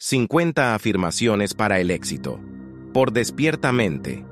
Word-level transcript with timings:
50 0.00 0.76
afirmaciones 0.76 1.54
para 1.54 1.80
el 1.80 1.90
éxito. 1.90 2.40
Por 2.94 3.10
despiertamente. 3.12 4.24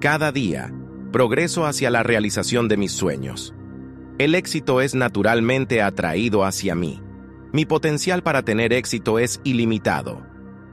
Cada 0.00 0.30
día, 0.30 0.72
progreso 1.10 1.66
hacia 1.66 1.90
la 1.90 2.04
realización 2.04 2.68
de 2.68 2.76
mis 2.76 2.92
sueños. 2.92 3.52
El 4.18 4.36
éxito 4.36 4.80
es 4.80 4.94
naturalmente 4.94 5.82
atraído 5.82 6.44
hacia 6.44 6.76
mí. 6.76 7.02
Mi 7.52 7.66
potencial 7.66 8.22
para 8.22 8.42
tener 8.42 8.72
éxito 8.72 9.18
es 9.18 9.40
ilimitado. 9.42 10.24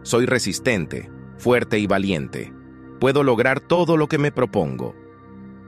Soy 0.04 0.28
resistente, 0.28 1.10
fuerte 1.40 1.80
y 1.80 1.88
valiente. 1.88 2.54
Puedo 3.00 3.24
lograr 3.24 3.60
todo 3.60 3.98
lo 3.98 4.08
que 4.08 4.20
me 4.20 4.32
propongo. 4.32 4.96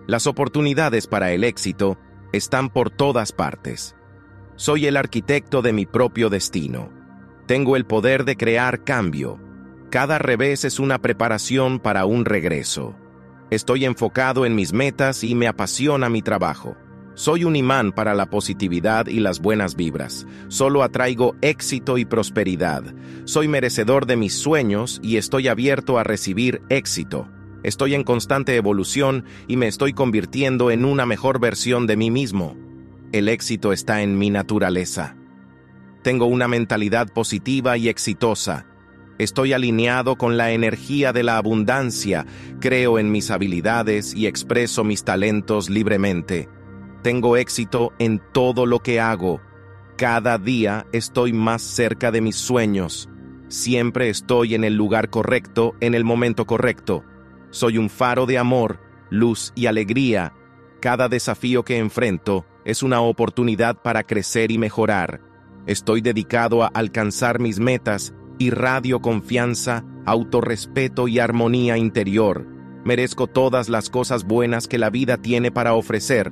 Las 0.05 0.27
oportunidades 0.27 1.07
para 1.07 1.31
el 1.31 1.43
éxito 1.43 1.97
están 2.31 2.69
por 2.69 2.91
todas 2.91 3.31
partes. 3.31 3.95
Soy 4.55 4.85
el 4.85 4.97
arquitecto 4.97 5.63
de 5.63 5.73
mi 5.73 5.87
propio 5.87 6.29
destino. 6.29 6.96
Tengo 7.47 7.77
el 7.77 7.85
poder 7.85 8.25
de 8.25 8.35
crear 8.35 8.83
cambio. 8.83 9.39
Cada 9.89 10.19
revés 10.19 10.65
es 10.65 10.81
una 10.81 10.97
preparación 10.99 11.79
para 11.79 12.05
un 12.05 12.25
regreso. 12.25 12.93
Estoy 13.51 13.85
enfocado 13.85 14.45
en 14.45 14.53
mis 14.53 14.73
metas 14.73 15.23
y 15.23 15.33
me 15.33 15.47
apasiona 15.47 16.09
mi 16.09 16.21
trabajo. 16.21 16.75
Soy 17.13 17.45
un 17.45 17.55
imán 17.55 17.93
para 17.93 18.13
la 18.13 18.25
positividad 18.25 19.07
y 19.07 19.21
las 19.21 19.39
buenas 19.39 19.77
vibras. 19.77 20.27
Solo 20.49 20.83
atraigo 20.83 21.37
éxito 21.41 21.97
y 21.97 22.03
prosperidad. 22.03 22.83
Soy 23.23 23.47
merecedor 23.47 24.07
de 24.07 24.17
mis 24.17 24.33
sueños 24.33 24.99
y 25.01 25.15
estoy 25.15 25.47
abierto 25.47 25.97
a 25.97 26.03
recibir 26.03 26.61
éxito. 26.67 27.29
Estoy 27.63 27.95
en 27.95 28.03
constante 28.03 28.57
evolución 28.57 29.23
y 29.47 29.55
me 29.55 29.67
estoy 29.67 29.93
convirtiendo 29.93 30.69
en 30.69 30.83
una 30.83 31.05
mejor 31.05 31.39
versión 31.39 31.87
de 31.87 31.95
mí 31.95 32.11
mismo. 32.11 32.57
El 33.13 33.29
éxito 33.29 33.71
está 33.71 34.01
en 34.01 34.17
mi 34.17 34.29
naturaleza. 34.29 35.16
Tengo 36.01 36.25
una 36.25 36.47
mentalidad 36.47 37.07
positiva 37.11 37.77
y 37.77 37.89
exitosa. 37.89 38.65
Estoy 39.17 39.53
alineado 39.53 40.15
con 40.15 40.37
la 40.37 40.51
energía 40.51 41.11
de 41.11 41.23
la 41.23 41.37
abundancia, 41.37 42.25
creo 42.59 42.99
en 42.99 43.11
mis 43.11 43.31
habilidades 43.31 44.13
y 44.13 44.27
expreso 44.27 44.83
mis 44.83 45.03
talentos 45.03 45.69
libremente. 45.69 46.49
Tengo 47.01 47.37
éxito 47.37 47.93
en 47.99 48.21
todo 48.31 48.65
lo 48.65 48.79
que 48.79 48.99
hago. 48.99 49.41
Cada 49.97 50.37
día 50.37 50.85
estoy 50.91 51.33
más 51.33 51.63
cerca 51.63 52.11
de 52.11 52.21
mis 52.21 52.35
sueños. 52.35 53.09
Siempre 53.47 54.09
estoy 54.09 54.55
en 54.55 54.63
el 54.63 54.75
lugar 54.75 55.09
correcto, 55.09 55.73
en 55.79 55.95
el 55.95 56.03
momento 56.03 56.45
correcto. 56.45 57.03
Soy 57.49 57.77
un 57.77 57.89
faro 57.89 58.25
de 58.25 58.37
amor, 58.37 58.79
luz 59.09 59.53
y 59.55 59.65
alegría. 59.65 60.33
Cada 60.79 61.09
desafío 61.09 61.63
que 61.63 61.77
enfrento 61.77 62.45
es 62.65 62.83
una 62.83 63.01
oportunidad 63.01 63.81
para 63.81 64.03
crecer 64.03 64.51
y 64.51 64.57
mejorar. 64.57 65.21
Estoy 65.67 65.99
dedicado 65.99 66.63
a 66.63 66.67
alcanzar 66.67 67.39
mis 67.41 67.59
metas, 67.59 68.13
irradio 68.39 69.01
confianza, 69.01 69.83
autorrespeto 70.05 71.09
y 71.09 71.19
armonía 71.19 71.77
interior. 71.77 72.47
Merezco 72.85 73.27
todas 73.27 73.67
las 73.67 73.89
cosas 73.89 74.23
buenas 74.23 74.69
que 74.69 74.77
la 74.77 74.89
vida 74.89 75.17
tiene 75.17 75.51
para 75.51 75.73
ofrecer. 75.73 76.31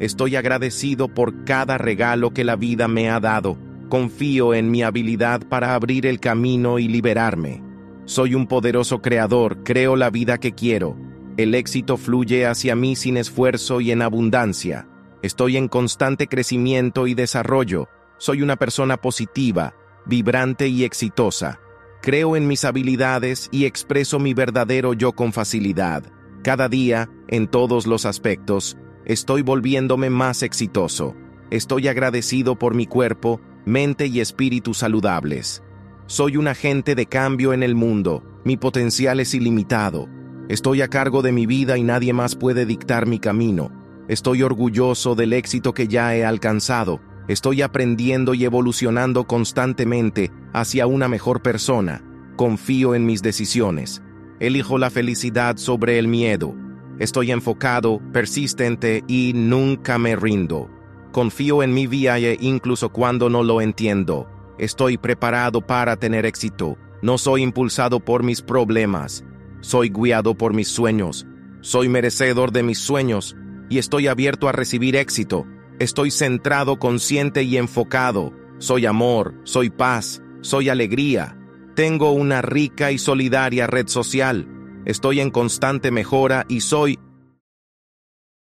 Estoy 0.00 0.34
agradecido 0.34 1.06
por 1.06 1.44
cada 1.44 1.78
regalo 1.78 2.32
que 2.32 2.42
la 2.42 2.56
vida 2.56 2.88
me 2.88 3.08
ha 3.08 3.20
dado. 3.20 3.56
Confío 3.88 4.52
en 4.52 4.72
mi 4.72 4.82
habilidad 4.82 5.46
para 5.48 5.76
abrir 5.76 6.04
el 6.04 6.18
camino 6.18 6.80
y 6.80 6.88
liberarme. 6.88 7.62
Soy 8.04 8.34
un 8.34 8.48
poderoso 8.48 9.00
creador, 9.00 9.62
creo 9.62 9.94
la 9.94 10.10
vida 10.10 10.38
que 10.38 10.52
quiero. 10.52 10.96
El 11.36 11.54
éxito 11.54 11.96
fluye 11.96 12.46
hacia 12.46 12.74
mí 12.74 12.96
sin 12.96 13.16
esfuerzo 13.16 13.80
y 13.80 13.92
en 13.92 14.02
abundancia. 14.02 14.88
Estoy 15.22 15.56
en 15.56 15.68
constante 15.68 16.26
crecimiento 16.26 17.06
y 17.06 17.14
desarrollo. 17.14 17.88
Soy 18.22 18.40
una 18.40 18.54
persona 18.54 18.98
positiva, 18.98 19.74
vibrante 20.06 20.68
y 20.68 20.84
exitosa. 20.84 21.58
Creo 22.00 22.36
en 22.36 22.46
mis 22.46 22.64
habilidades 22.64 23.48
y 23.50 23.64
expreso 23.64 24.20
mi 24.20 24.32
verdadero 24.32 24.92
yo 24.94 25.10
con 25.10 25.32
facilidad. 25.32 26.04
Cada 26.44 26.68
día, 26.68 27.10
en 27.26 27.48
todos 27.48 27.84
los 27.84 28.06
aspectos, 28.06 28.76
estoy 29.04 29.42
volviéndome 29.42 30.08
más 30.08 30.44
exitoso. 30.44 31.16
Estoy 31.50 31.88
agradecido 31.88 32.56
por 32.56 32.76
mi 32.76 32.86
cuerpo, 32.86 33.40
mente 33.64 34.06
y 34.06 34.20
espíritu 34.20 34.72
saludables. 34.72 35.64
Soy 36.06 36.36
un 36.36 36.46
agente 36.46 36.94
de 36.94 37.06
cambio 37.06 37.52
en 37.52 37.64
el 37.64 37.74
mundo. 37.74 38.22
Mi 38.44 38.56
potencial 38.56 39.18
es 39.18 39.34
ilimitado. 39.34 40.08
Estoy 40.48 40.82
a 40.82 40.86
cargo 40.86 41.22
de 41.22 41.32
mi 41.32 41.46
vida 41.46 41.76
y 41.76 41.82
nadie 41.82 42.12
más 42.12 42.36
puede 42.36 42.66
dictar 42.66 43.06
mi 43.06 43.18
camino. 43.18 43.72
Estoy 44.06 44.44
orgulloso 44.44 45.16
del 45.16 45.32
éxito 45.32 45.74
que 45.74 45.88
ya 45.88 46.14
he 46.14 46.24
alcanzado 46.24 47.00
Estoy 47.28 47.62
aprendiendo 47.62 48.34
y 48.34 48.44
evolucionando 48.44 49.24
constantemente 49.24 50.32
hacia 50.52 50.86
una 50.86 51.08
mejor 51.08 51.40
persona. 51.42 52.02
Confío 52.36 52.94
en 52.94 53.06
mis 53.06 53.22
decisiones. 53.22 54.02
Elijo 54.40 54.78
la 54.78 54.90
felicidad 54.90 55.56
sobre 55.56 55.98
el 55.98 56.08
miedo. 56.08 56.54
Estoy 56.98 57.30
enfocado, 57.30 58.00
persistente 58.12 59.04
y 59.06 59.32
nunca 59.34 59.98
me 59.98 60.16
rindo. 60.16 60.68
Confío 61.12 61.62
en 61.62 61.74
mi 61.74 61.86
viaje 61.86 62.36
incluso 62.40 62.88
cuando 62.90 63.30
no 63.30 63.42
lo 63.42 63.60
entiendo. 63.60 64.28
Estoy 64.58 64.98
preparado 64.98 65.60
para 65.60 65.96
tener 65.96 66.26
éxito. 66.26 66.76
No 67.02 67.18
soy 67.18 67.42
impulsado 67.42 68.00
por 68.00 68.22
mis 68.22 68.42
problemas. 68.42 69.24
Soy 69.60 69.90
guiado 69.90 70.34
por 70.34 70.54
mis 70.54 70.68
sueños. 70.68 71.26
Soy 71.60 71.88
merecedor 71.88 72.50
de 72.50 72.62
mis 72.62 72.78
sueños 72.78 73.36
y 73.68 73.78
estoy 73.78 74.08
abierto 74.08 74.48
a 74.48 74.52
recibir 74.52 74.96
éxito. 74.96 75.46
Estoy 75.82 76.12
centrado, 76.12 76.78
consciente 76.78 77.42
y 77.42 77.56
enfocado. 77.56 78.32
Soy 78.58 78.86
amor, 78.86 79.34
soy 79.42 79.68
paz, 79.68 80.22
soy 80.40 80.68
alegría. 80.68 81.36
Tengo 81.74 82.12
una 82.12 82.40
rica 82.40 82.92
y 82.92 82.98
solidaria 82.98 83.66
red 83.66 83.88
social. 83.88 84.46
Estoy 84.84 85.18
en 85.18 85.32
constante 85.32 85.90
mejora 85.90 86.46
y 86.48 86.60
soy 86.60 87.00